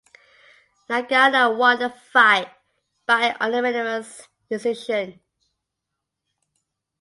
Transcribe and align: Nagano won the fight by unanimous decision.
Nagano 0.89 1.55
won 1.55 1.77
the 1.77 1.91
fight 1.91 2.49
by 3.05 3.35
unanimous 3.39 4.27
decision. 4.49 5.19